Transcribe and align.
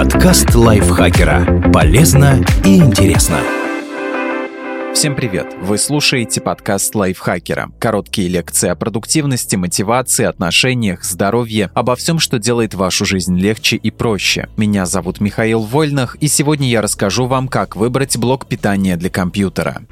Подкаст 0.00 0.54
лайфхакера. 0.54 1.70
Полезно 1.74 2.42
и 2.64 2.78
интересно. 2.78 3.36
Всем 4.94 5.14
привет! 5.14 5.54
Вы 5.60 5.76
слушаете 5.76 6.40
подкаст 6.40 6.94
лайфхакера. 6.94 7.70
Короткие 7.78 8.28
лекции 8.28 8.70
о 8.70 8.76
продуктивности, 8.76 9.56
мотивации, 9.56 10.24
отношениях, 10.24 11.04
здоровье, 11.04 11.70
обо 11.74 11.96
всем, 11.96 12.18
что 12.18 12.38
делает 12.38 12.72
вашу 12.72 13.04
жизнь 13.04 13.36
легче 13.36 13.76
и 13.76 13.90
проще. 13.90 14.48
Меня 14.56 14.86
зовут 14.86 15.20
Михаил 15.20 15.60
Вольнах, 15.60 16.16
и 16.16 16.28
сегодня 16.28 16.66
я 16.66 16.80
расскажу 16.80 17.26
вам, 17.26 17.46
как 17.46 17.76
выбрать 17.76 18.16
блок 18.16 18.46
питания 18.46 18.96
для 18.96 19.10
компьютера. 19.10 19.82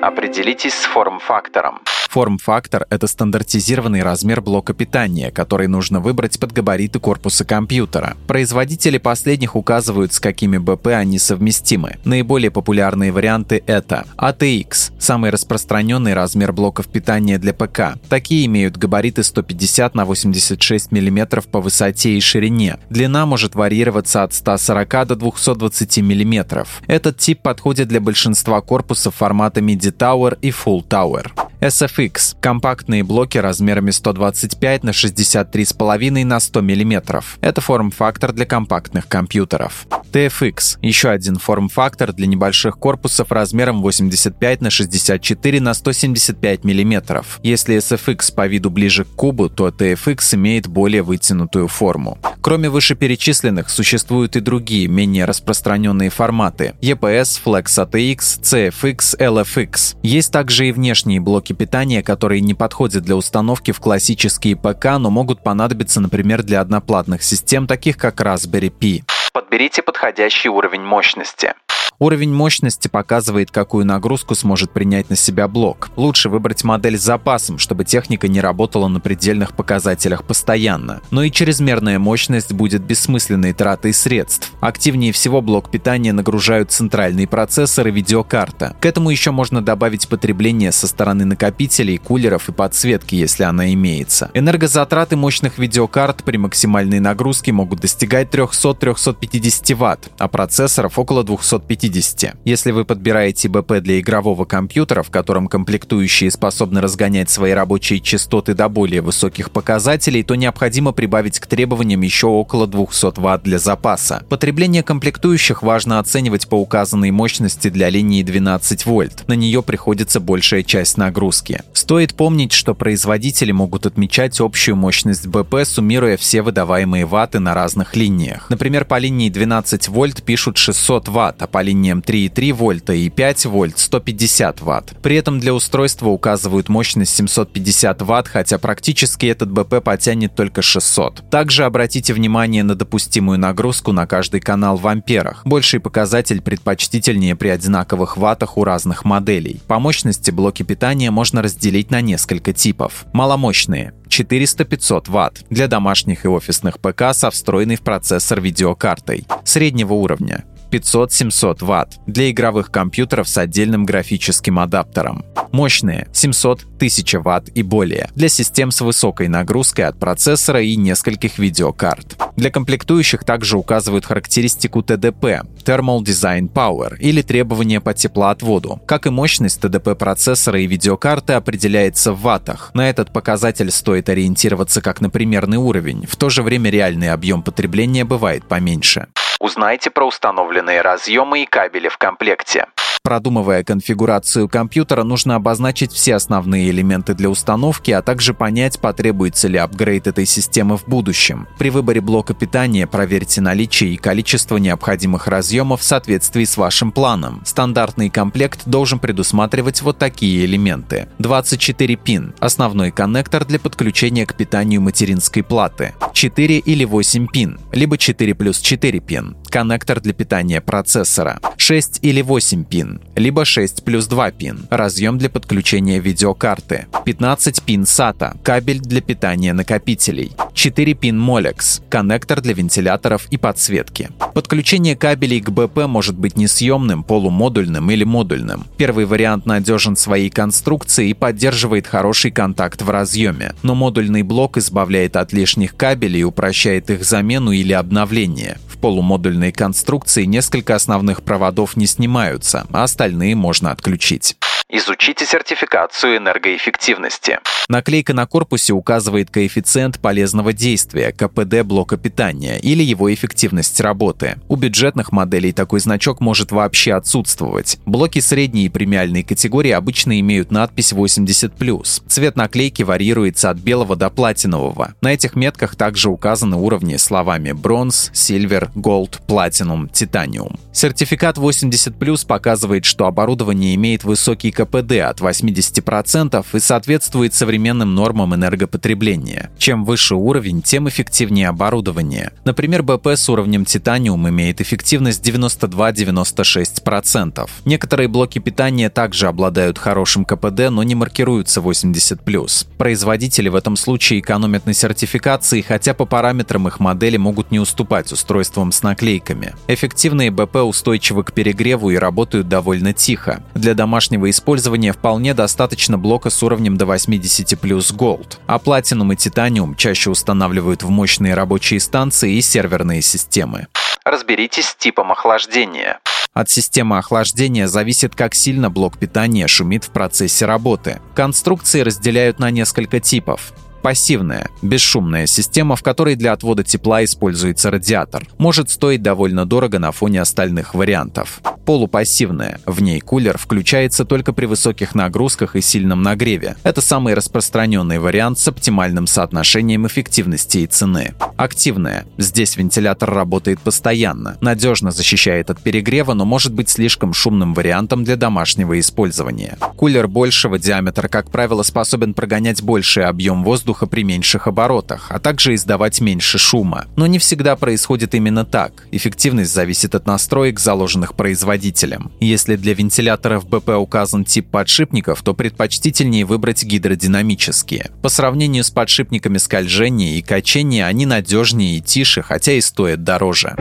Определитесь 0.00 0.74
с 0.74 0.86
форм-фактором. 0.86 1.82
Форм-фактор— 2.16 2.86
это 2.88 3.08
стандартизированный 3.08 4.02
размер 4.02 4.40
блока 4.40 4.72
питания, 4.72 5.30
который 5.30 5.68
нужно 5.68 6.00
выбрать 6.00 6.40
под 6.40 6.50
габариты 6.50 6.98
корпуса 6.98 7.44
компьютера. 7.44 8.16
Производители 8.26 8.96
последних 8.96 9.54
указывают, 9.54 10.14
с 10.14 10.18
какими 10.18 10.56
БП 10.56 10.86
они 10.86 11.18
совместимы. 11.18 11.98
Наиболее 12.06 12.50
популярные 12.50 13.12
варианты— 13.12 13.62
это 13.66 14.06
ATX— 14.16 14.92
самый 14.98 15.28
распространенный 15.28 16.14
размер 16.14 16.54
блоков 16.54 16.88
питания 16.88 17.36
для 17.36 17.52
ПК. 17.52 17.98
Такие 18.08 18.46
имеют 18.46 18.78
габариты 18.78 19.22
150 19.22 19.94
на 19.94 20.06
86 20.06 20.92
мм 20.92 21.42
по 21.42 21.60
высоте 21.60 22.16
и 22.16 22.20
ширине. 22.20 22.78
Длина 22.88 23.26
может 23.26 23.54
варьироваться 23.54 24.22
от 24.22 24.32
140 24.32 25.06
до 25.08 25.16
220 25.16 25.98
мм. 25.98 26.64
Этот 26.86 27.18
тип 27.18 27.42
подходит 27.42 27.88
для 27.88 28.00
большинства 28.00 28.62
корпусов 28.62 29.16
формата 29.16 29.60
Midi 29.60 29.94
Tower 29.94 30.38
и 30.40 30.48
Full 30.48 30.82
Tower. 30.88 31.26
SFX– 31.60 32.05
компактные 32.40 33.02
блоки 33.02 33.38
размерами 33.38 33.90
125 33.90 34.84
на 34.84 34.90
63,5 34.90 36.24
на 36.24 36.40
100 36.40 36.60
мм. 36.62 37.22
Это 37.40 37.60
форм-фактор 37.60 38.32
для 38.32 38.46
компактных 38.46 39.08
компьютеров. 39.08 39.86
TFX– 40.12 40.78
еще 40.82 41.10
один 41.10 41.36
форм-фактор 41.36 42.12
для 42.12 42.26
небольших 42.26 42.78
корпусов 42.78 43.30
размером 43.32 43.82
85 43.82 44.60
на 44.60 44.70
64 44.70 45.60
на 45.60 45.74
175 45.74 46.64
мм. 46.64 47.24
Если 47.42 47.76
SFX 47.76 48.34
по 48.34 48.46
виду 48.46 48.70
ближе 48.70 49.04
к 49.04 49.08
кубу, 49.08 49.48
то 49.48 49.68
TFX 49.68 50.36
имеет 50.36 50.66
более 50.66 51.02
вытянутую 51.02 51.68
форму. 51.68 52.18
Кроме 52.40 52.68
вышеперечисленных, 52.68 53.68
существуют 53.68 54.36
и 54.36 54.40
другие, 54.40 54.88
менее 54.88 55.24
распространенные 55.24 56.10
форматы– 56.10 56.74
EPS, 56.80 57.40
Flex 57.44 57.64
ATX, 57.64 58.16
CFX, 58.40 59.18
LFX. 59.18 59.96
Есть 60.02 60.32
также 60.32 60.68
и 60.68 60.72
внешние 60.72 61.20
блоки 61.20 61.52
питания, 61.52 61.85
которые 62.02 62.40
не 62.40 62.54
подходят 62.54 63.04
для 63.04 63.16
установки 63.16 63.70
в 63.70 63.80
классические 63.80 64.56
ПК, 64.56 64.98
но 64.98 65.10
могут 65.10 65.42
понадобиться, 65.42 66.00
например, 66.00 66.42
для 66.42 66.60
одноплатных 66.60 67.22
систем, 67.22 67.66
таких 67.66 67.96
как 67.96 68.20
Raspberry 68.20 68.70
Pi. 68.70 69.02
Подберите 69.32 69.82
подходящий 69.82 70.48
уровень 70.48 70.82
мощности. 70.82 71.54
Уровень 71.98 72.32
мощности 72.32 72.88
показывает, 72.88 73.50
какую 73.50 73.86
нагрузку 73.86 74.34
сможет 74.34 74.70
принять 74.70 75.08
на 75.08 75.16
себя 75.16 75.48
блок. 75.48 75.88
Лучше 75.96 76.28
выбрать 76.28 76.62
модель 76.62 76.98
с 76.98 77.02
запасом, 77.02 77.58
чтобы 77.58 77.86
техника 77.86 78.28
не 78.28 78.42
работала 78.42 78.88
на 78.88 79.00
предельных 79.00 79.54
показателях 79.54 80.24
постоянно. 80.24 81.00
Но 81.10 81.22
и 81.22 81.30
чрезмерная 81.30 81.98
мощность 81.98 82.52
будет 82.52 82.82
бессмысленной 82.82 83.54
тратой 83.54 83.94
средств. 83.94 84.52
Активнее 84.60 85.12
всего 85.12 85.40
блок 85.40 85.70
питания 85.70 86.12
нагружают 86.12 86.70
центральный 86.70 87.26
процессор 87.26 87.88
и 87.88 87.90
видеокарта. 87.90 88.76
К 88.78 88.84
этому 88.84 89.08
еще 89.08 89.30
можно 89.30 89.62
добавить 89.62 90.06
потребление 90.06 90.72
со 90.72 90.88
стороны 90.88 91.24
накопителей, 91.24 91.96
кулеров 91.96 92.50
и 92.50 92.52
подсветки, 92.52 93.14
если 93.14 93.44
она 93.44 93.72
имеется. 93.72 94.30
Энергозатраты 94.34 95.16
мощных 95.16 95.58
видеокарт 95.58 96.24
при 96.24 96.36
максимальной 96.36 97.00
нагрузке 97.00 97.52
могут 97.52 97.80
достигать 97.80 98.28
300-350 98.34 99.74
Вт, 99.74 100.10
а 100.18 100.28
процессоров 100.28 100.98
около 100.98 101.24
250 101.24 101.85
50. 101.86 102.36
Если 102.44 102.72
вы 102.72 102.84
подбираете 102.84 103.48
БП 103.48 103.74
для 103.80 104.00
игрового 104.00 104.44
компьютера, 104.44 105.04
в 105.04 105.10
котором 105.10 105.46
комплектующие 105.46 106.32
способны 106.32 106.80
разгонять 106.80 107.30
свои 107.30 107.52
рабочие 107.52 108.00
частоты 108.00 108.54
до 108.54 108.68
более 108.68 109.02
высоких 109.02 109.52
показателей, 109.52 110.24
то 110.24 110.34
необходимо 110.34 110.90
прибавить 110.90 111.38
к 111.38 111.46
требованиям 111.46 112.00
еще 112.00 112.26
около 112.26 112.66
200 112.66 113.20
Вт 113.20 113.42
для 113.44 113.58
запаса. 113.58 114.24
Потребление 114.28 114.82
комплектующих 114.82 115.62
важно 115.62 116.00
оценивать 116.00 116.48
по 116.48 116.56
указанной 116.56 117.12
мощности 117.12 117.70
для 117.70 117.88
линии 117.88 118.24
12 118.24 118.84
вольт. 118.86 119.24
На 119.28 119.34
нее 119.34 119.62
приходится 119.62 120.18
большая 120.18 120.64
часть 120.64 120.96
нагрузки. 120.96 121.62
Стоит 121.72 122.14
помнить, 122.14 122.52
что 122.52 122.74
производители 122.74 123.52
могут 123.52 123.86
отмечать 123.86 124.40
общую 124.40 124.74
мощность 124.74 125.28
БП, 125.28 125.64
суммируя 125.64 126.16
все 126.16 126.42
выдаваемые 126.42 127.04
ваты 127.04 127.38
на 127.38 127.54
разных 127.54 127.94
линиях. 127.94 128.50
Например, 128.50 128.84
по 128.84 128.98
линии 128.98 129.30
12 129.30 129.88
вольт 129.88 130.22
пишут 130.24 130.58
600 130.58 131.08
Вт, 131.08 131.42
а 131.42 131.46
по 131.46 131.62
линии 131.62 131.75
напряжением 131.76 132.00
3,3 132.00 132.52
вольта 132.52 132.92
и 132.92 133.08
5 133.08 133.46
вольт 133.46 133.78
150 133.78 134.60
ватт. 134.60 134.94
При 135.02 135.16
этом 135.16 135.38
для 135.38 135.54
устройства 135.54 136.08
указывают 136.08 136.68
мощность 136.68 137.14
750 137.14 138.02
ватт, 138.02 138.28
хотя 138.28 138.58
практически 138.58 139.26
этот 139.26 139.50
БП 139.50 139.82
потянет 139.82 140.34
только 140.34 140.62
600. 140.62 141.30
Также 141.30 141.64
обратите 141.64 142.12
внимание 142.14 142.62
на 142.62 142.74
допустимую 142.74 143.38
нагрузку 143.38 143.92
на 143.92 144.06
каждый 144.06 144.40
канал 144.40 144.76
в 144.76 144.86
амперах. 144.86 145.42
Больший 145.44 145.80
показатель 145.80 146.40
предпочтительнее 146.40 147.36
при 147.36 147.48
одинаковых 147.48 148.16
ваттах 148.16 148.56
у 148.56 148.64
разных 148.64 149.04
моделей. 149.04 149.60
По 149.66 149.78
мощности 149.78 150.30
блоки 150.30 150.62
питания 150.62 151.10
можно 151.10 151.42
разделить 151.42 151.90
на 151.90 152.00
несколько 152.00 152.52
типов. 152.52 153.04
Маломощные 153.12 153.92
400-500 154.08 155.04
Вт 155.06 155.44
для 155.50 155.68
домашних 155.68 156.24
и 156.24 156.28
офисных 156.28 156.78
ПК 156.78 157.12
со 157.12 157.30
встроенной 157.30 157.76
в 157.76 157.82
процессор 157.82 158.40
видеокартой. 158.40 159.26
Среднего 159.44 159.94
уровня 159.94 160.44
500-700 160.70 161.56
Вт 161.60 161.98
для 162.06 162.30
игровых 162.30 162.70
компьютеров 162.70 163.28
с 163.28 163.38
отдельным 163.38 163.84
графическим 163.84 164.58
адаптером. 164.58 165.24
Мощные 165.52 166.08
700-1000 166.12 167.20
Вт 167.20 167.50
и 167.54 167.62
более 167.62 168.10
для 168.14 168.28
систем 168.28 168.70
с 168.70 168.80
высокой 168.80 169.28
нагрузкой 169.28 169.86
от 169.86 169.98
процессора 169.98 170.62
и 170.62 170.76
нескольких 170.76 171.38
видеокарт. 171.38 172.16
Для 172.36 172.50
комплектующих 172.50 173.24
также 173.24 173.56
указывают 173.56 174.04
характеристику 174.04 174.82
ТДП– 174.82 175.42
Thermal 175.64 176.00
Design 176.00 176.52
Power 176.52 176.96
или 176.98 177.22
требования 177.22 177.80
по 177.80 177.94
теплоотводу. 177.94 178.80
Как 178.86 179.06
и 179.06 179.10
мощность 179.10 179.60
ТДП 179.60 179.96
процессора 179.98 180.60
и 180.60 180.66
видеокарты 180.66 181.32
определяется 181.32 182.12
в 182.12 182.20
ваттах. 182.20 182.70
На 182.74 182.90
этот 182.90 183.12
показатель 183.12 183.70
стоит 183.70 184.08
ориентироваться 184.08 184.80
как 184.80 185.00
на 185.00 185.10
примерный 185.10 185.56
уровень, 185.56 186.06
в 186.06 186.16
то 186.16 186.28
же 186.28 186.42
время 186.42 186.70
реальный 186.70 187.10
объем 187.10 187.42
потребления 187.42 188.04
бывает 188.04 188.44
поменьше. 188.46 189.06
Узнайте 189.38 189.90
про 189.90 190.06
установленные 190.06 190.80
разъемы 190.80 191.42
и 191.42 191.46
кабели 191.46 191.88
в 191.88 191.98
комплекте. 191.98 192.66
Продумывая 193.06 193.62
конфигурацию 193.62 194.48
компьютера, 194.48 195.04
нужно 195.04 195.36
обозначить 195.36 195.92
все 195.92 196.16
основные 196.16 196.70
элементы 196.70 197.14
для 197.14 197.30
установки, 197.30 197.92
а 197.92 198.02
также 198.02 198.34
понять, 198.34 198.80
потребуется 198.80 199.46
ли 199.46 199.58
апгрейд 199.58 200.08
этой 200.08 200.26
системы 200.26 200.76
в 200.76 200.88
будущем. 200.88 201.46
При 201.56 201.70
выборе 201.70 202.00
блока 202.00 202.34
питания 202.34 202.88
проверьте 202.88 203.40
наличие 203.40 203.94
и 203.94 203.96
количество 203.96 204.56
необходимых 204.56 205.28
разъемов 205.28 205.82
в 205.82 205.84
соответствии 205.84 206.42
с 206.42 206.56
вашим 206.56 206.90
планом. 206.90 207.42
Стандартный 207.44 208.10
комплект 208.10 208.62
должен 208.66 208.98
предусматривать 208.98 209.82
вот 209.82 209.98
такие 209.98 210.44
элементы. 210.44 211.06
24 211.20 211.94
пин– 211.94 212.34
основной 212.40 212.90
коннектор 212.90 213.44
для 213.44 213.60
подключения 213.60 214.26
к 214.26 214.34
питанию 214.34 214.80
материнской 214.80 215.44
платы. 215.44 215.94
4 216.12 216.58
или 216.58 216.84
8 216.84 217.28
пин, 217.28 217.60
либо 217.70 217.98
4 217.98 218.34
плюс 218.34 218.58
4 218.58 218.98
пин– 218.98 219.36
коннектор 219.56 220.02
для 220.02 220.12
питания 220.12 220.60
процессора. 220.60 221.40
6 221.56 222.00
или 222.02 222.20
8 222.20 222.64
пин, 222.64 223.00
либо 223.14 223.46
6 223.46 223.84
плюс 223.84 224.06
2 224.06 224.30
пин, 224.32 224.66
разъем 224.68 225.16
для 225.16 225.30
подключения 225.30 225.98
видеокарты, 225.98 226.88
15 227.06 227.62
пин 227.62 227.84
SATA, 227.84 228.36
кабель 228.42 228.80
для 228.80 229.00
питания 229.00 229.54
накопителей, 229.54 230.32
4 230.52 230.92
пин 230.92 231.18
Molex, 231.18 231.82
коннектор 231.88 232.42
для 232.42 232.52
вентиляторов 232.52 233.28
и 233.30 233.38
подсветки. 233.38 234.10
Подключение 234.34 234.94
кабелей 234.94 235.40
к 235.40 235.48
БП 235.48 235.86
может 235.86 236.18
быть 236.18 236.36
несъемным, 236.36 237.02
полумодульным 237.02 237.90
или 237.90 238.04
модульным. 238.04 238.66
Первый 238.76 239.06
вариант 239.06 239.46
надежен 239.46 239.96
своей 239.96 240.28
конструкцией 240.28 241.12
и 241.12 241.14
поддерживает 241.14 241.86
хороший 241.86 242.30
контакт 242.30 242.82
в 242.82 242.90
разъеме, 242.90 243.54
но 243.62 243.74
модульный 243.74 244.22
блок 244.22 244.58
избавляет 244.58 245.16
от 245.16 245.32
лишних 245.32 245.74
кабелей 245.74 246.20
и 246.20 246.24
упрощает 246.24 246.90
их 246.90 247.02
замену 247.04 247.52
или 247.52 247.72
обновление. 247.72 248.58
В 248.68 248.78
полумодульной 248.78 249.45
конструкции 249.52 250.24
несколько 250.24 250.74
основных 250.74 251.22
проводов 251.22 251.76
не 251.76 251.86
снимаются, 251.86 252.66
а 252.72 252.84
остальные 252.84 253.34
можно 253.36 253.70
отключить. 253.70 254.36
Изучите 254.68 255.24
сертификацию 255.24 256.16
энергоэффективности. 256.16 257.38
Наклейка 257.68 258.14
на 258.14 258.26
корпусе 258.26 258.72
указывает 258.72 259.30
коэффициент 259.30 260.00
полезного 260.00 260.52
действия, 260.52 261.12
КПД 261.12 261.62
блока 261.62 261.96
питания 261.96 262.58
или 262.58 262.82
его 262.82 263.12
эффективность 263.14 263.80
работы. 263.80 264.38
У 264.48 264.56
бюджетных 264.56 265.12
моделей 265.12 265.52
такой 265.52 265.78
значок 265.78 266.20
может 266.20 266.50
вообще 266.50 266.94
отсутствовать. 266.94 267.78
Блоки 267.86 268.18
средней 268.18 268.64
и 268.64 268.68
премиальной 268.68 269.22
категории 269.22 269.70
обычно 269.70 270.18
имеют 270.18 270.50
надпись 270.50 270.92
80+. 270.92 272.02
Цвет 272.08 272.34
наклейки 272.34 272.82
варьируется 272.82 273.50
от 273.50 273.58
белого 273.58 273.94
до 273.94 274.10
платинового. 274.10 274.94
На 275.00 275.14
этих 275.14 275.36
метках 275.36 275.76
также 275.76 276.10
указаны 276.10 276.56
уровни 276.56 276.96
словами 276.96 277.52
bronze, 277.52 278.10
silver, 278.12 278.72
gold, 278.74 279.20
platinum, 279.28 279.88
titanium. 279.88 280.58
Сертификат 280.76 281.38
80+, 281.38 282.26
показывает, 282.26 282.84
что 282.84 283.06
оборудование 283.06 283.74
имеет 283.76 284.04
высокий 284.04 284.50
КПД 284.50 284.92
от 285.08 285.22
80% 285.22 286.44
и 286.52 286.60
соответствует 286.60 287.32
современным 287.32 287.94
нормам 287.94 288.34
энергопотребления. 288.34 289.50
Чем 289.56 289.86
выше 289.86 290.16
уровень, 290.16 290.60
тем 290.60 290.86
эффективнее 290.86 291.48
оборудование. 291.48 292.32
Например, 292.44 292.82
БП 292.82 293.06
с 293.06 293.26
уровнем 293.30 293.64
titanium 293.64 294.28
имеет 294.28 294.60
эффективность 294.60 295.26
92-96%. 295.26 297.48
Некоторые 297.64 298.08
блоки 298.08 298.38
питания 298.38 298.90
также 298.90 299.28
обладают 299.28 299.78
хорошим 299.78 300.26
КПД, 300.26 300.68
но 300.68 300.82
не 300.82 300.94
маркируются 300.94 301.62
80+. 301.62 302.66
Производители 302.76 303.48
в 303.48 303.54
этом 303.54 303.76
случае 303.76 304.20
экономят 304.20 304.66
на 304.66 304.74
сертификации, 304.74 305.62
хотя 305.62 305.94
по 305.94 306.04
параметрам 306.04 306.68
их 306.68 306.80
модели 306.80 307.16
могут 307.16 307.50
не 307.50 307.60
уступать 307.60 308.12
устройствам 308.12 308.72
с 308.72 308.82
наклейками. 308.82 309.54
Эффективные 309.68 310.30
БП 310.30 310.65
устойчивы 310.66 311.24
к 311.24 311.32
перегреву 311.32 311.90
и 311.90 311.96
работают 311.96 312.48
довольно 312.48 312.92
тихо. 312.92 313.42
Для 313.54 313.74
домашнего 313.74 314.28
использования 314.28 314.92
вполне 314.92 315.34
достаточно 315.34 315.98
блока 315.98 316.30
с 316.30 316.42
уровнем 316.42 316.76
до 316.76 316.86
80 316.86 317.58
плюс 317.58 317.92
Gold, 317.92 318.38
а 318.46 318.58
Platinum 318.58 319.12
и 319.12 319.16
Titanium 319.16 319.76
чаще 319.76 320.10
устанавливают 320.10 320.82
в 320.82 320.90
мощные 320.90 321.34
рабочие 321.34 321.80
станции 321.80 322.34
и 322.34 322.40
серверные 322.40 323.02
системы. 323.02 323.68
Разберитесь 324.04 324.68
с 324.68 324.76
типом 324.76 325.10
охлаждения. 325.10 325.98
От 326.32 326.50
системы 326.50 326.98
охлаждения 326.98 327.66
зависит, 327.66 328.14
как 328.14 328.34
сильно 328.34 328.70
блок 328.70 328.98
питания 328.98 329.48
шумит 329.48 329.84
в 329.84 329.90
процессе 329.90 330.44
работы. 330.44 331.00
Конструкции 331.14 331.80
разделяют 331.80 332.38
на 332.38 332.50
несколько 332.50 333.00
типов. 333.00 333.54
Пассивная, 333.86 334.50
бесшумная 334.62 335.26
система, 335.26 335.76
в 335.76 335.82
которой 335.84 336.16
для 336.16 336.32
отвода 336.32 336.64
тепла 336.64 337.04
используется 337.04 337.70
радиатор, 337.70 338.26
может 338.36 338.68
стоить 338.68 339.00
довольно 339.00 339.46
дорого 339.46 339.78
на 339.78 339.92
фоне 339.92 340.22
остальных 340.22 340.74
вариантов. 340.74 341.40
Полупассивная, 341.64 342.60
в 342.66 342.82
ней 342.82 343.00
кулер 343.00 343.38
включается 343.38 344.04
только 344.04 344.32
при 344.32 344.46
высоких 344.46 344.96
нагрузках 344.96 345.54
и 345.54 345.60
сильном 345.60 346.02
нагреве. 346.02 346.56
Это 346.64 346.80
самый 346.80 347.14
распространенный 347.14 348.00
вариант 348.00 348.40
с 348.40 348.48
оптимальным 348.48 349.06
соотношением 349.06 349.86
эффективности 349.86 350.58
и 350.58 350.66
цены. 350.66 351.14
Активная, 351.36 352.06
здесь 352.18 352.56
вентилятор 352.56 353.12
работает 353.12 353.60
постоянно, 353.60 354.36
надежно 354.40 354.90
защищает 354.90 355.50
от 355.50 355.60
перегрева, 355.60 356.14
но 356.14 356.24
может 356.24 356.52
быть 356.52 356.68
слишком 356.68 357.12
шумным 357.12 357.54
вариантом 357.54 358.02
для 358.02 358.16
домашнего 358.16 358.80
использования. 358.80 359.58
Кулер 359.76 360.08
большего 360.08 360.58
диаметра, 360.58 361.06
как 361.06 361.30
правило, 361.30 361.62
способен 361.62 362.14
прогонять 362.14 362.62
больший 362.62 363.04
объем 363.04 363.44
воздуха 363.44 363.75
воздуха 363.76 363.86
при 363.86 364.04
меньших 364.04 364.46
оборотах, 364.46 365.06
а 365.10 365.18
также 365.18 365.54
издавать 365.54 366.00
меньше 366.00 366.38
шума. 366.38 366.86
Но 366.96 367.06
не 367.06 367.18
всегда 367.18 367.56
происходит 367.56 368.14
именно 368.14 368.44
так. 368.44 368.86
Эффективность 368.92 369.52
зависит 369.52 369.94
от 369.94 370.06
настроек, 370.06 370.60
заложенных 370.60 371.14
производителем. 371.14 372.10
Если 372.20 372.56
для 372.56 372.74
вентиляторов 372.74 373.48
БП 373.48 373.70
указан 373.70 374.24
тип 374.24 374.48
подшипников, 374.50 375.22
то 375.22 375.34
предпочтительнее 375.34 376.24
выбрать 376.24 376.64
гидродинамические. 376.64 377.90
По 378.02 378.08
сравнению 378.08 378.64
с 378.64 378.70
подшипниками 378.70 379.38
скольжения 379.38 380.18
и 380.18 380.22
качения 380.22 380.86
они 380.86 381.06
надежнее 381.06 381.78
и 381.78 381.80
тише, 381.80 382.22
хотя 382.22 382.52
и 382.52 382.60
стоят 382.60 383.04
дороже. 383.04 383.54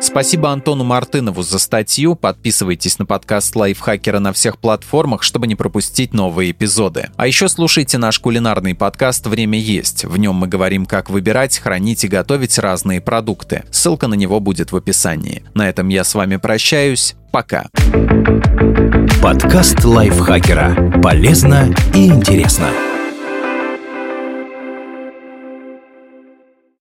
Спасибо 0.00 0.50
Антону 0.50 0.84
Мартынову 0.84 1.42
за 1.42 1.58
статью. 1.58 2.14
Подписывайтесь 2.14 2.98
на 2.98 3.06
подкаст 3.06 3.54
Лайфхакера 3.56 4.18
на 4.20 4.32
всех 4.32 4.58
платформах, 4.58 5.22
чтобы 5.22 5.46
не 5.46 5.54
пропустить 5.54 6.14
новые 6.14 6.52
эпизоды. 6.52 7.10
А 7.16 7.26
еще 7.26 7.48
слушайте 7.48 7.98
наш 7.98 8.18
кулинарный 8.18 8.74
подкаст 8.74 9.26
«Время 9.26 9.58
есть». 9.58 10.04
В 10.04 10.16
нем 10.16 10.36
мы 10.36 10.46
говорим, 10.46 10.86
как 10.86 11.10
выбирать, 11.10 11.58
хранить 11.58 12.04
и 12.04 12.08
готовить 12.08 12.58
разные 12.58 13.00
продукты. 13.00 13.64
Ссылка 13.70 14.06
на 14.06 14.14
него 14.14 14.40
будет 14.40 14.72
в 14.72 14.76
описании. 14.76 15.42
На 15.54 15.68
этом 15.68 15.88
я 15.88 16.04
с 16.04 16.14
вами 16.14 16.36
прощаюсь. 16.36 17.16
Пока. 17.30 17.66
Подкаст 19.22 19.84
Лайфхакера. 19.84 21.00
Полезно 21.02 21.74
и 21.94 22.06
интересно. 22.06 22.70